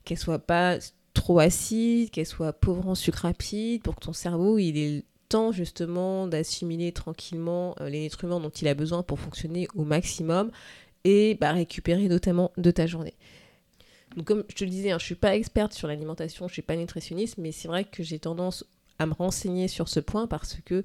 qu'elle 0.05 0.19
soit 0.19 0.39
pas 0.39 0.79
trop 1.15 1.41
acide, 1.41 2.11
qu'elle 2.11 2.27
soit 2.27 2.53
pauvre 2.53 2.89
en 2.89 2.95
sucre 2.95 3.23
rapide, 3.23 3.83
pour 3.83 3.97
que 3.97 4.05
ton 4.05 4.13
cerveau 4.13 4.59
il 4.59 4.79
ait 4.79 4.97
le 4.97 5.03
temps 5.29 5.51
justement 5.51 6.29
d'assimiler 6.29 6.93
tranquillement 6.93 7.75
euh, 7.81 7.89
les 7.89 8.03
nutriments 8.03 8.39
dont 8.39 8.51
il 8.51 8.69
a 8.69 8.75
besoin 8.75 9.03
pour 9.03 9.19
fonctionner 9.19 9.67
au 9.75 9.85
maximum 9.85 10.53
et 11.07 11.37
bah, 11.41 11.53
récupérer 11.53 12.09
notamment 12.09 12.51
de 12.57 12.71
ta 12.73 12.87
journée. 12.87 13.15
Comme 14.25 14.43
je 14.49 14.57
te 14.57 14.65
le 14.65 14.71
disais, 14.71 14.91
hein, 14.91 14.99
je 14.99 15.05
ne 15.05 15.07
suis 15.07 15.15
pas 15.15 15.37
experte 15.37 15.73
sur 15.73 15.87
l'alimentation, 15.87 16.49
je 16.49 16.51
ne 16.51 16.55
suis 16.55 16.63
pas 16.63 16.75
nutritionniste, 16.75 17.39
mais 17.39 17.53
c'est 17.53 17.69
vrai 17.69 17.85
que 17.85 18.03
j'ai 18.03 18.19
tendance 18.19 18.65
à 18.99 19.07
me 19.07 19.13
renseigner 19.13 19.69
sur 19.69 19.89
ce 19.89 20.01
point 20.01 20.27
parce 20.27 20.57
que 20.65 20.83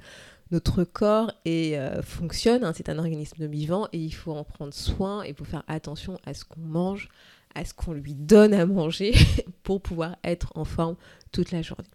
notre 0.52 0.84
corps 0.84 1.32
est, 1.46 1.76
euh, 1.78 2.04
fonctionne, 2.04 2.64
hein, 2.64 2.74
c'est 2.76 2.90
un 2.90 3.00
organisme 3.00 3.48
vivant 3.48 3.88
et 3.94 3.98
il 3.98 4.14
faut 4.14 4.34
en 4.34 4.44
prendre 4.44 4.74
soin 4.74 5.24
et 5.24 5.30
il 5.30 5.36
faut 5.36 5.46
faire 5.46 5.64
attention 5.68 6.20
à 6.26 6.36
ce 6.36 6.46
qu'on 6.46 6.60
mange, 6.60 7.10
à 7.56 7.66
ce 7.66 7.74
qu'on 7.74 7.94
lui 7.94 8.14
donne 8.14 8.54
à 8.54 8.68
manger 8.68 9.14
pour 9.64 9.82
pouvoir 9.82 10.18
être 10.24 10.52
en 10.54 10.66
forme 10.66 10.98
toute 11.32 11.52
la 11.52 11.64
journée. 11.64 11.88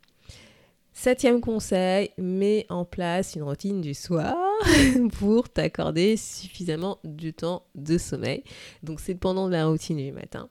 Septième 0.98 1.42
conseil, 1.42 2.10
mets 2.16 2.64
en 2.70 2.86
place 2.86 3.34
une 3.34 3.42
routine 3.42 3.82
du 3.82 3.92
soir 3.92 4.34
pour 5.18 5.50
t'accorder 5.50 6.16
suffisamment 6.16 6.98
du 7.04 7.34
temps 7.34 7.66
de 7.74 7.98
sommeil. 7.98 8.42
Donc 8.82 9.00
c'est 9.00 9.14
pendant 9.14 9.46
la 9.46 9.66
routine 9.66 9.98
du 9.98 10.10
matin. 10.10 10.48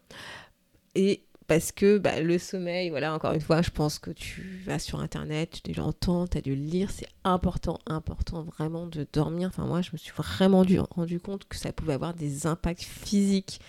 Et 0.93 1.23
parce 1.47 1.71
que 1.71 1.97
bah, 1.97 2.21
le 2.21 2.37
sommeil, 2.37 2.91
voilà, 2.91 3.11
encore 3.15 3.33
une 3.33 3.41
fois, 3.41 3.63
je 3.63 3.71
pense 3.71 3.97
que 3.97 4.11
tu 4.11 4.61
vas 4.63 4.77
sur 4.77 4.99
Internet, 4.99 5.61
tu 5.63 5.73
l'entends, 5.73 6.27
tu 6.27 6.37
as 6.37 6.41
dû 6.41 6.55
le 6.55 6.61
lire, 6.61 6.91
c'est 6.91 7.09
important, 7.23 7.79
important 7.87 8.43
vraiment 8.43 8.85
de 8.85 9.07
dormir. 9.11 9.47
Enfin 9.47 9.65
moi, 9.65 9.81
je 9.81 9.89
me 9.93 9.97
suis 9.97 10.13
vraiment 10.15 10.63
rendu 10.91 11.19
compte 11.19 11.47
que 11.47 11.55
ça 11.55 11.73
pouvait 11.73 11.93
avoir 11.93 12.13
des 12.13 12.45
impacts 12.45 12.83
physiques 12.83 13.59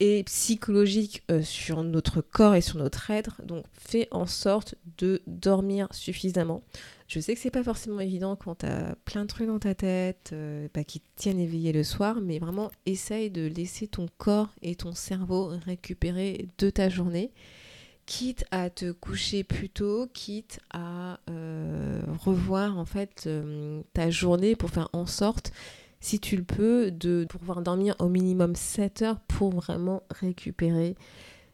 et 0.00 0.22
psychologique 0.24 1.22
euh, 1.30 1.42
sur 1.42 1.82
notre 1.82 2.20
corps 2.20 2.54
et 2.54 2.60
sur 2.60 2.78
notre 2.78 3.10
être. 3.10 3.42
Donc 3.44 3.64
fais 3.72 4.08
en 4.10 4.26
sorte 4.26 4.74
de 4.98 5.22
dormir 5.26 5.88
suffisamment. 5.92 6.62
Je 7.08 7.20
sais 7.20 7.34
que 7.34 7.40
c'est 7.40 7.50
pas 7.50 7.62
forcément 7.62 8.00
évident 8.00 8.36
quand 8.36 8.56
tu 8.56 8.66
as 8.66 8.96
plein 9.04 9.22
de 9.22 9.28
trucs 9.28 9.46
dans 9.46 9.58
ta 9.58 9.74
tête 9.74 10.30
euh, 10.32 10.68
bah, 10.74 10.84
qui 10.84 11.00
tiennent 11.14 11.38
éveillé 11.38 11.72
le 11.72 11.84
soir, 11.84 12.20
mais 12.20 12.38
vraiment 12.38 12.70
essaye 12.84 13.30
de 13.30 13.46
laisser 13.46 13.86
ton 13.86 14.08
corps 14.18 14.50
et 14.60 14.74
ton 14.74 14.92
cerveau 14.92 15.52
récupérer 15.64 16.48
de 16.58 16.68
ta 16.68 16.88
journée, 16.88 17.30
quitte 18.06 18.44
à 18.50 18.70
te 18.70 18.90
coucher 18.92 19.44
plus 19.44 19.70
tôt, 19.70 20.08
quitte 20.12 20.58
à 20.72 21.20
euh, 21.30 22.02
revoir 22.18 22.76
en 22.76 22.84
fait 22.84 23.28
ta 23.94 24.10
journée 24.10 24.56
pour 24.56 24.70
faire 24.70 24.88
en 24.92 25.06
sorte 25.06 25.52
si 26.00 26.20
tu 26.20 26.36
le 26.36 26.44
peux, 26.44 26.90
de 26.90 27.26
pouvoir 27.28 27.62
dormir 27.62 27.94
au 27.98 28.08
minimum 28.08 28.54
7 28.54 29.02
heures 29.02 29.20
pour 29.20 29.50
vraiment 29.50 30.02
récupérer 30.10 30.96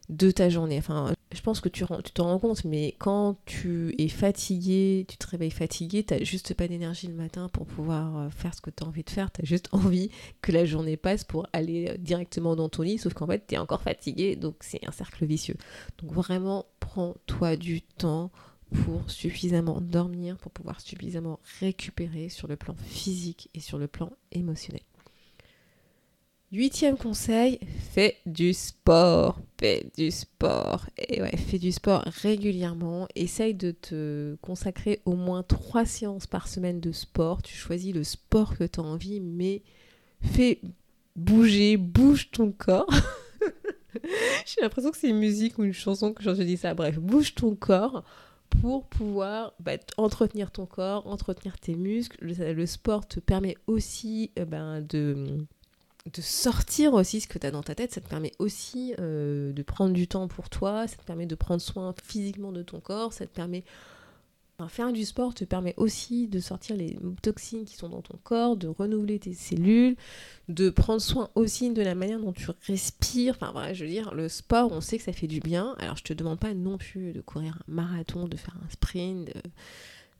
de 0.09 0.31
ta 0.31 0.49
journée. 0.49 0.77
Enfin, 0.77 1.13
je 1.33 1.41
pense 1.41 1.59
que 1.59 1.69
tu, 1.69 1.85
tu 2.03 2.11
t'en 2.11 2.25
rends 2.25 2.39
compte, 2.39 2.65
mais 2.65 2.95
quand 2.99 3.37
tu 3.45 3.95
es 3.97 4.07
fatigué, 4.07 5.05
tu 5.07 5.17
te 5.17 5.27
réveilles 5.27 5.51
fatigué, 5.51 6.03
tu 6.03 6.13
n'as 6.13 6.23
juste 6.23 6.53
pas 6.53 6.67
d'énergie 6.67 7.07
le 7.07 7.15
matin 7.15 7.49
pour 7.49 7.65
pouvoir 7.65 8.17
euh, 8.17 8.29
faire 8.29 8.53
ce 8.53 8.61
que 8.61 8.69
tu 8.69 8.83
as 8.83 8.87
envie 8.87 9.03
de 9.03 9.09
faire. 9.09 9.31
Tu 9.31 9.41
as 9.41 9.45
juste 9.45 9.69
envie 9.71 10.09
que 10.41 10.51
la 10.51 10.65
journée 10.65 10.97
passe 10.97 11.23
pour 11.23 11.47
aller 11.53 11.87
euh, 11.89 11.97
directement 11.97 12.55
dans 12.55 12.69
ton 12.69 12.83
lit, 12.83 12.97
sauf 12.97 13.13
qu'en 13.13 13.27
fait, 13.27 13.45
tu 13.47 13.55
es 13.55 13.57
encore 13.57 13.81
fatigué, 13.81 14.35
donc 14.35 14.55
c'est 14.59 14.85
un 14.87 14.91
cercle 14.91 15.25
vicieux. 15.25 15.55
Donc 16.01 16.11
vraiment, 16.11 16.65
prends-toi 16.79 17.55
du 17.55 17.81
temps 17.81 18.31
pour 18.73 19.09
suffisamment 19.09 19.79
dormir, 19.81 20.37
pour 20.37 20.51
pouvoir 20.51 20.81
suffisamment 20.81 21.39
récupérer 21.59 22.29
sur 22.29 22.47
le 22.47 22.55
plan 22.55 22.75
physique 22.75 23.49
et 23.53 23.59
sur 23.59 23.77
le 23.77 23.87
plan 23.87 24.11
émotionnel. 24.31 24.81
Huitième 26.53 26.97
conseil, 26.97 27.59
fais 27.93 28.17
du 28.27 28.53
sport. 28.53 29.39
Fais 29.59 29.87
du 29.97 30.11
sport. 30.11 30.85
Et 30.99 31.19
ouais, 31.19 31.35
fais 31.35 31.57
du 31.57 31.71
sport 31.71 32.03
régulièrement. 32.21 33.07
Essaye 33.15 33.55
de 33.55 33.71
te 33.71 34.35
consacrer 34.35 35.01
au 35.05 35.15
moins 35.15 35.41
trois 35.41 35.85
séances 35.85 36.27
par 36.27 36.47
semaine 36.47 36.79
de 36.79 36.91
sport. 36.91 37.41
Tu 37.41 37.55
choisis 37.55 37.91
le 37.91 38.03
sport 38.03 38.55
que 38.55 38.65
tu 38.65 38.79
as 38.79 38.83
envie, 38.83 39.19
mais 39.19 39.63
fais 40.21 40.61
bouger, 41.15 41.75
bouge 41.75 42.29
ton 42.29 42.51
corps. 42.51 42.93
J'ai 44.45 44.61
l'impression 44.61 44.91
que 44.91 44.97
c'est 44.97 45.09
une 45.09 45.17
musique 45.17 45.57
ou 45.57 45.63
une 45.63 45.73
chanson 45.73 46.13
que 46.13 46.21
je 46.21 46.29
dis 46.43 46.57
ça. 46.57 46.75
Bref, 46.75 46.99
bouge 46.99 47.33
ton 47.33 47.55
corps 47.55 48.03
pour 48.61 48.85
pouvoir 48.87 49.53
bah, 49.59 49.73
entretenir 49.97 50.51
ton 50.51 50.65
corps, 50.65 51.07
entretenir 51.07 51.57
tes 51.59 51.75
muscles. 51.75 52.17
Le, 52.21 52.65
sport 52.65 53.07
te 53.07 53.19
permet 53.19 53.55
aussi 53.67 54.31
euh, 54.39 54.45
ben, 54.45 54.81
de, 54.81 55.45
sortir 56.19 56.93
aussi 56.93 57.21
ce 57.21 57.27
que 57.27 57.39
tu 57.39 57.47
as 57.47 57.51
dans 57.51 57.63
ta 57.63 57.75
tête. 57.75 57.91
Ça 57.93 58.01
te 58.01 58.09
permet 58.09 58.31
aussi 58.39 58.93
euh, 58.99 59.53
de 59.53 59.63
prendre 59.63 59.93
du 59.93 60.07
temps 60.07 60.27
pour 60.27 60.49
toi. 60.49 60.87
Ça 60.87 60.95
te 60.97 61.03
permet 61.03 61.25
de 61.25 61.35
prendre 61.35 61.61
soin 61.61 61.93
physiquement 62.03 62.51
de 62.51 62.63
ton 62.63 62.79
corps. 62.79 63.13
Ça 63.13 63.25
te 63.25 63.33
permet 63.33 63.63
faire 64.67 64.91
du 64.91 65.05
sport 65.05 65.33
te 65.33 65.43
permet 65.43 65.73
aussi 65.77 66.27
de 66.27 66.39
sortir 66.39 66.75
les 66.75 66.97
toxines 67.21 67.65
qui 67.65 67.75
sont 67.75 67.89
dans 67.89 68.01
ton 68.01 68.17
corps, 68.23 68.57
de 68.57 68.67
renouveler 68.67 69.19
tes 69.19 69.33
cellules, 69.33 69.95
de 70.49 70.69
prendre 70.69 71.01
soin 71.01 71.29
aussi 71.35 71.71
de 71.71 71.81
la 71.81 71.95
manière 71.95 72.19
dont 72.19 72.33
tu 72.33 72.47
respires. 72.67 73.35
Enfin 73.35 73.51
voilà, 73.51 73.73
je 73.73 73.85
veux 73.85 73.89
dire, 73.89 74.13
le 74.13 74.29
sport, 74.29 74.71
on 74.71 74.81
sait 74.81 74.97
que 74.97 75.03
ça 75.03 75.13
fait 75.13 75.27
du 75.27 75.39
bien. 75.39 75.75
Alors 75.79 75.97
je 75.97 76.03
te 76.03 76.13
demande 76.13 76.39
pas 76.39 76.53
non 76.53 76.77
plus 76.77 77.13
de 77.13 77.21
courir 77.21 77.57
un 77.67 77.71
marathon, 77.71 78.27
de 78.27 78.37
faire 78.37 78.57
un 78.63 78.69
sprint, 78.69 79.31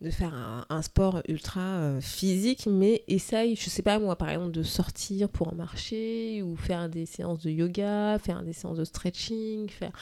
de, 0.02 0.10
faire 0.10 0.66
un, 0.70 0.82
sport 0.82 1.22
ultra 1.30 1.62
euh, 1.62 2.02
physique, 2.02 2.68
mais 2.68 3.04
essaye, 3.08 3.56
je 3.56 3.70
sais 3.70 3.84
pas 3.84 4.00
moi, 4.00 4.18
par 4.18 4.30
exemple, 4.30 4.52
de 4.52 4.64
sortir 4.64 5.30
pour 5.30 5.56
marcher 5.56 6.44
ou 6.44 6.58
faire 6.58 6.90
des 6.90 7.06
séances 7.06 7.40
de 7.40 7.50
yoga, 7.50 8.20
faire 8.20 8.44
des 8.44 8.54
séances 8.54 8.78
de 8.78 8.84
stretching, 8.84 9.70
faire 9.70 9.94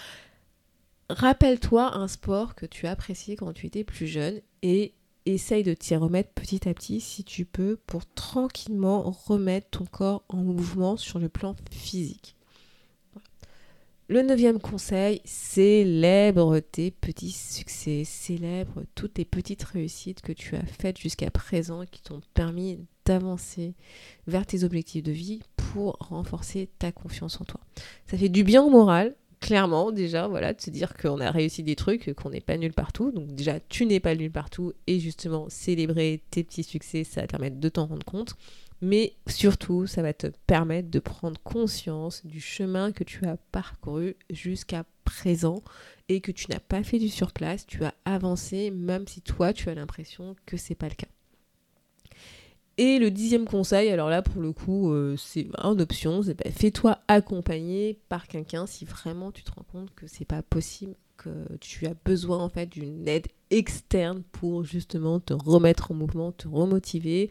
rappelle-toi 1.11 1.95
un 1.95 2.07
sport 2.07 2.55
que 2.55 2.65
tu 2.65 2.87
appréciais 2.87 3.35
quand 3.35 3.53
tu 3.53 3.67
étais 3.67 3.83
plus 3.83 4.07
jeune 4.07 4.41
et 4.61 4.93
essaye 5.25 5.63
de 5.63 5.73
t'y 5.73 5.95
remettre 5.95 6.31
petit 6.33 6.67
à 6.67 6.73
petit 6.73 6.99
si 6.99 7.23
tu 7.23 7.45
peux 7.45 7.77
pour 7.85 8.05
tranquillement 8.05 9.11
remettre 9.11 9.69
ton 9.69 9.85
corps 9.85 10.23
en 10.29 10.37
mouvement 10.37 10.97
sur 10.97 11.19
le 11.19 11.29
plan 11.29 11.55
physique. 11.71 12.35
Le 14.07 14.23
neuvième 14.23 14.59
conseil, 14.59 15.21
célèbre 15.23 16.59
tes 16.59 16.91
petits 16.91 17.31
succès, 17.31 18.03
célèbre 18.03 18.83
toutes 18.93 19.17
les 19.17 19.23
petites 19.23 19.63
réussites 19.63 20.21
que 20.21 20.33
tu 20.33 20.57
as 20.57 20.65
faites 20.65 20.97
jusqu'à 20.99 21.31
présent 21.31 21.85
qui 21.89 22.01
t'ont 22.01 22.19
permis 22.33 22.77
d'avancer 23.05 23.73
vers 24.27 24.45
tes 24.45 24.65
objectifs 24.65 25.03
de 25.03 25.13
vie 25.13 25.39
pour 25.55 25.95
renforcer 26.01 26.69
ta 26.77 26.91
confiance 26.91 27.39
en 27.39 27.45
toi. 27.45 27.61
Ça 28.05 28.17
fait 28.17 28.27
du 28.27 28.43
bien 28.43 28.61
au 28.61 28.69
moral, 28.69 29.15
clairement 29.41 29.91
déjà, 29.91 30.27
voilà, 30.27 30.53
de 30.53 30.61
se 30.61 30.69
dire 30.69 30.93
qu'on 30.95 31.19
a 31.19 31.31
réussi 31.31 31.63
des 31.63 31.75
trucs, 31.75 32.13
qu'on 32.13 32.29
n'est 32.29 32.39
pas 32.39 32.57
nul 32.57 32.71
partout. 32.71 33.11
Donc 33.11 33.33
déjà, 33.35 33.59
tu 33.59 33.85
n'es 33.85 33.99
pas 33.99 34.15
nul 34.15 34.31
partout 34.31 34.71
et 34.87 34.99
justement, 34.99 35.47
célébrer 35.49 36.23
tes 36.31 36.43
petits 36.43 36.63
succès, 36.63 37.03
ça 37.03 37.21
va 37.21 37.27
te 37.27 37.31
permettre 37.31 37.57
de 37.57 37.69
t'en 37.69 37.87
rendre 37.87 38.05
compte. 38.05 38.35
Mais 38.83 39.13
surtout, 39.27 39.85
ça 39.85 40.01
va 40.01 40.13
te 40.13 40.27
permettre 40.47 40.89
de 40.89 40.99
prendre 40.99 41.39
conscience 41.43 42.25
du 42.25 42.39
chemin 42.39 42.91
que 42.91 43.03
tu 43.03 43.25
as 43.25 43.37
parcouru 43.51 44.15
jusqu'à 44.29 44.85
présent 45.03 45.61
et 46.09 46.21
que 46.21 46.31
tu 46.31 46.47
n'as 46.49 46.59
pas 46.59 46.83
fait 46.83 46.97
du 46.97 47.09
surplace, 47.09 47.67
tu 47.67 47.83
as 47.83 47.93
avancé 48.05 48.71
même 48.71 49.07
si 49.07 49.21
toi 49.21 49.53
tu 49.53 49.69
as 49.69 49.75
l'impression 49.75 50.35
que 50.45 50.57
c'est 50.57 50.75
pas 50.75 50.89
le 50.89 50.95
cas. 50.95 51.07
Et 52.81 52.97
le 52.97 53.11
dixième 53.11 53.45
conseil, 53.45 53.89
alors 53.89 54.09
là 54.09 54.23
pour 54.23 54.41
le 54.41 54.53
coup 54.53 54.91
euh, 54.91 55.15
c'est 55.15 55.45
en 55.59 55.77
option, 55.77 56.23
c'est 56.23 56.51
fais-toi 56.51 56.97
accompagner 57.07 57.99
par 58.09 58.27
quelqu'un 58.27 58.65
si 58.65 58.85
vraiment 58.85 59.31
tu 59.31 59.43
te 59.43 59.51
rends 59.51 59.67
compte 59.71 59.93
que 59.93 60.07
c'est 60.07 60.25
pas 60.25 60.41
possible, 60.41 60.95
que 61.15 61.29
tu 61.59 61.85
as 61.85 61.93
besoin 62.03 62.39
en 62.39 62.49
fait 62.49 62.65
d'une 62.65 63.07
aide 63.07 63.27
externe 63.51 64.23
pour 64.31 64.63
justement 64.63 65.19
te 65.19 65.35
remettre 65.35 65.91
en 65.91 65.93
mouvement, 65.93 66.31
te 66.31 66.47
remotiver. 66.47 67.29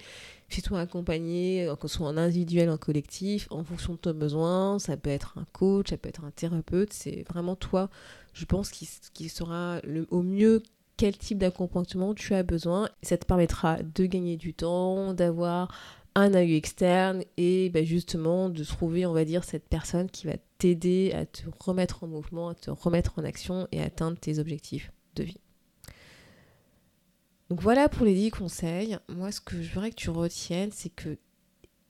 Fais-toi 0.49 0.79
accompagner, 0.79 1.67
euh, 1.67 1.75
que 1.75 1.89
ce 1.89 1.97
soit 1.97 2.07
en 2.07 2.17
individuel, 2.17 2.71
en 2.71 2.79
collectif, 2.79 3.49
en 3.51 3.65
fonction 3.65 3.95
de 3.95 3.99
tes 3.99 4.13
besoins. 4.13 4.79
Ça 4.79 4.97
peut 4.97 5.11
être 5.11 5.37
un 5.37 5.47
coach, 5.53 5.91
ça 5.91 5.97
peut 5.97 6.09
être 6.09 6.25
un 6.25 6.31
thérapeute. 6.31 6.93
C'est 6.93 7.25
vraiment 7.29 7.57
toi, 7.57 7.91
je 8.35 8.45
pense, 8.45 8.71
qui, 8.71 9.29
sera 9.29 9.81
au 10.11 10.23
mieux 10.23 10.63
quel 11.01 11.17
type 11.17 11.39
d'accompagnement 11.39 12.13
tu 12.13 12.35
as 12.35 12.43
besoin. 12.43 12.91
Ça 13.03 13.17
te 13.17 13.25
permettra 13.25 13.79
de 13.83 14.05
gagner 14.05 14.37
du 14.37 14.53
temps, 14.53 15.15
d'avoir 15.15 15.75
un 16.15 16.35
œil 16.35 16.57
externe 16.57 17.23
et 17.39 17.71
bah, 17.71 17.85
justement 17.85 18.51
de 18.51 18.63
trouver, 18.65 19.07
on 19.07 19.15
va 19.15 19.25
dire, 19.25 19.43
cette 19.43 19.67
personne 19.67 20.11
qui 20.11 20.27
va 20.27 20.35
t'aider 20.59 21.13
à 21.15 21.25
te 21.25 21.45
remettre 21.59 22.05
en 22.05 22.07
mouvement, 22.07 22.51
à 22.51 22.55
te 22.55 22.71
remettre 22.71 23.19
en 23.19 23.25
action 23.25 23.67
et 23.73 23.81
atteindre 23.81 24.19
tes 24.19 24.39
objectifs 24.39 24.93
de 25.15 25.23
vie. 25.23 25.41
Donc 27.49 27.63
voilà 27.63 27.89
pour 27.89 28.05
les 28.05 28.15
10 28.15 28.33
conseils. 28.33 28.99
Moi, 29.09 29.33
ce 29.33 29.41
que 29.41 29.63
je 29.63 29.73
voudrais 29.73 29.93
que 29.93 29.97
tu 29.97 30.11
retiennes, 30.11 30.71
c'est 30.71 30.91
que 30.91 31.17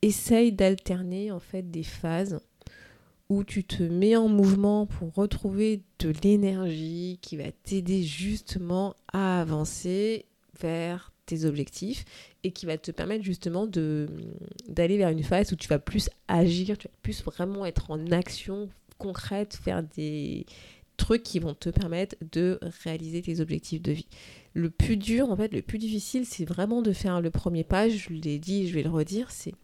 essaye 0.03 0.53
d'alterner 0.53 1.33
en 1.33 1.41
fait 1.41 1.69
des 1.69 1.83
phases 1.83 2.39
où 3.31 3.45
tu 3.45 3.63
te 3.63 3.83
mets 3.85 4.17
en 4.17 4.29
mouvement 4.29 4.87
pour 4.87 5.15
retrouver 5.15 5.83
de 6.01 6.13
l'énergie 6.25 7.19
qui 7.23 7.37
va 7.37 7.53
t'aider 7.63 8.03
justement 8.03 8.97
à 9.13 9.41
avancer 9.41 10.27
vers 10.61 11.13
tes 11.27 11.45
objectifs 11.45 12.05
et 12.43 12.51
qui 12.51 12.67
va 12.67 12.77
te 12.77 12.91
permettre 12.91 13.25
justement 13.25 13.69
d'aller 13.69 14.99
vers 14.99 15.11
une 15.11 15.23
phase 15.23 15.53
où 15.53 15.57
tu 15.57 15.69
vas 15.69 15.79
plus 15.79 16.11
agir, 16.27 16.77
tu 16.77 16.89
vas 16.89 16.95
plus 17.03 17.23
vraiment 17.23 17.65
être 17.65 17.93
en 17.93 18.05
action 18.11 18.69
concrète, 18.99 19.55
faire 19.55 19.85
des 19.85 20.45
trucs 20.97 21.23
qui 21.23 21.39
vont 21.39 21.55
te 21.55 21.71
permettre 21.71 22.17
de 22.33 22.59
réaliser 22.83 23.23
tes 23.23 23.41
objectifs 23.41 23.81
de 23.81 23.93
vie. 23.93 24.09
Le 24.55 24.71
plus 24.71 24.97
dur, 24.97 25.31
en 25.31 25.37
fait, 25.37 25.53
le 25.53 25.63
plus 25.63 25.79
difficile, 25.79 26.27
c'est 26.27 26.45
vraiment 26.45 26.83
de 26.83 26.93
faire 26.93 27.21
le 27.21 27.31
premier 27.31 27.63
pas, 27.63 27.89
je 27.89 28.11
l'ai 28.11 28.41
dit, 28.41 28.69
je 28.69 28.75
vais 28.75 28.83
le 28.83 28.91
redire, 28.91 29.31
c'est 29.31 29.55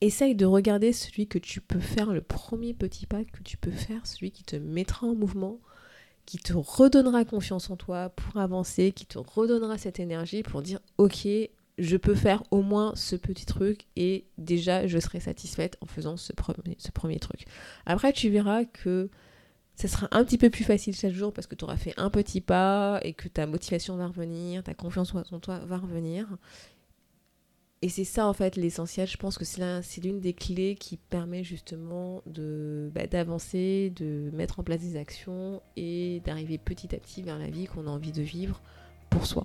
essaye 0.00 0.34
de 0.34 0.46
regarder 0.46 0.92
celui 0.92 1.26
que 1.26 1.38
tu 1.38 1.60
peux 1.60 1.80
faire, 1.80 2.12
le 2.12 2.20
premier 2.20 2.74
petit 2.74 3.06
pas 3.06 3.24
que 3.24 3.42
tu 3.42 3.56
peux 3.56 3.70
faire, 3.70 4.06
celui 4.06 4.30
qui 4.30 4.44
te 4.44 4.56
mettra 4.56 5.06
en 5.06 5.14
mouvement, 5.14 5.60
qui 6.26 6.38
te 6.38 6.52
redonnera 6.52 7.24
confiance 7.24 7.70
en 7.70 7.76
toi 7.76 8.10
pour 8.10 8.40
avancer, 8.40 8.92
qui 8.92 9.06
te 9.06 9.18
redonnera 9.18 9.78
cette 9.78 10.00
énergie 10.00 10.42
pour 10.42 10.62
dire 10.62 10.80
ok, 10.98 11.26
je 11.78 11.96
peux 11.96 12.14
faire 12.14 12.42
au 12.50 12.62
moins 12.62 12.92
ce 12.94 13.16
petit 13.16 13.46
truc 13.46 13.86
et 13.96 14.26
déjà 14.38 14.86
je 14.86 14.98
serai 14.98 15.20
satisfaite 15.20 15.76
en 15.80 15.86
faisant 15.86 16.16
ce 16.16 16.32
premier, 16.32 17.18
truc. 17.18 17.44
Après 17.86 18.12
tu 18.12 18.28
verras 18.28 18.64
que 18.64 19.10
ça 19.76 19.88
sera 19.88 20.08
un 20.10 20.24
petit 20.24 20.36
peu 20.36 20.50
plus 20.50 20.64
facile 20.64 20.94
chaque 20.94 21.14
jour 21.14 21.32
parce 21.32 21.46
que 21.46 21.54
tu 21.54 21.64
auras 21.64 21.78
fait 21.78 21.94
un 21.96 22.10
petit 22.10 22.42
pas 22.42 23.00
et 23.02 23.14
que 23.14 23.28
ta 23.28 23.46
motivation 23.46 23.96
va 23.96 24.06
revenir, 24.08 24.62
ta 24.62 24.74
confiance 24.74 25.14
en 25.14 25.40
toi 25.40 25.60
va 25.60 25.78
revenir. 25.78 26.26
Et 27.82 27.88
c'est 27.88 28.04
ça 28.04 28.26
en 28.26 28.34
fait 28.34 28.56
l'essentiel. 28.56 29.06
Je 29.06 29.16
pense 29.16 29.38
que 29.38 29.44
c'est 29.46 30.04
l'une 30.04 30.20
des 30.20 30.34
clés 30.34 30.74
qui 30.74 30.98
permet 30.98 31.42
justement 31.42 32.22
bah, 32.26 33.06
d'avancer, 33.06 33.90
de 33.96 34.30
mettre 34.34 34.60
en 34.60 34.62
place 34.62 34.80
des 34.80 34.96
actions 34.96 35.62
et 35.76 36.20
d'arriver 36.26 36.58
petit 36.58 36.94
à 36.94 36.98
petit 36.98 37.22
vers 37.22 37.38
la 37.38 37.48
vie 37.48 37.66
qu'on 37.66 37.86
a 37.86 37.90
envie 37.90 38.12
de 38.12 38.20
vivre 38.20 38.60
pour 39.08 39.26
soi. 39.26 39.44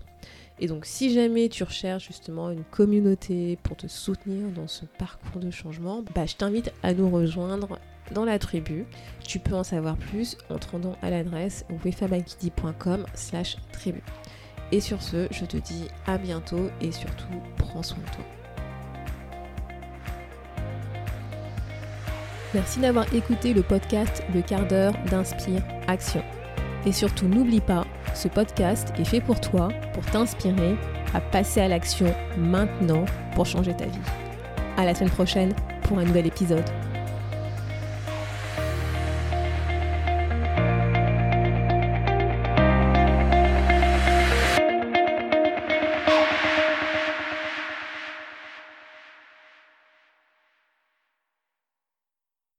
Et 0.60 0.68
donc 0.68 0.86
si 0.86 1.14
jamais 1.14 1.48
tu 1.48 1.64
recherches 1.64 2.08
justement 2.08 2.50
une 2.50 2.66
communauté 2.66 3.58
pour 3.64 3.78
te 3.78 3.88
soutenir 3.88 4.50
dans 4.52 4.68
ce 4.68 4.84
parcours 4.86 5.40
de 5.40 5.50
changement, 5.50 6.04
bah, 6.14 6.26
je 6.26 6.36
t'invite 6.36 6.74
à 6.84 6.94
nous 6.94 7.10
rejoindre 7.10 7.80
dans 8.14 8.26
la 8.26 8.38
tribu. 8.38 8.86
Tu 9.26 9.40
peux 9.40 9.56
en 9.56 9.64
savoir 9.64 9.96
plus 9.96 10.38
en 10.50 10.58
te 10.58 10.68
rendant 10.68 10.98
à 11.02 11.10
l'adresse 11.10 11.66
wefabakidi.com 11.86 13.06
slash 13.16 13.56
tribu. 13.72 14.02
Et 14.72 14.80
sur 14.80 15.02
ce, 15.02 15.28
je 15.32 15.46
te 15.46 15.58
dis 15.58 15.88
à 16.08 16.18
bientôt 16.18 16.70
et 16.82 16.92
surtout, 16.92 17.42
prends 17.58 17.84
soin 17.84 17.98
de. 17.98 18.24
Merci 22.54 22.80
d'avoir 22.80 23.14
écouté 23.14 23.54
le 23.54 23.64
podcast 23.64 24.24
Le 24.34 24.42
quart 24.42 24.66
d'heure 24.66 24.94
d'Inspire 25.12 25.62
Action. 25.88 26.24
Et 26.86 26.94
surtout, 26.94 27.28
n'oublie 27.28 27.60
pas, 27.60 27.86
ce 28.14 28.28
podcast 28.28 28.94
est 28.98 29.04
fait 29.04 29.20
pour 29.20 29.42
toi, 29.42 29.70
pour 29.94 30.06
t'inspirer 30.06 30.76
à 31.14 31.20
passer 31.20 31.62
à 31.62 31.68
l'action 31.68 32.14
maintenant 32.38 33.06
pour 33.34 33.46
changer 33.46 33.76
ta 33.76 33.86
vie. 33.86 34.00
À 34.78 34.86
la 34.86 34.96
semaine 34.96 35.10
prochaine 35.10 35.54
pour 35.84 36.00
un 36.00 36.06
nouvel 36.06 36.28
épisode. 36.28 36.64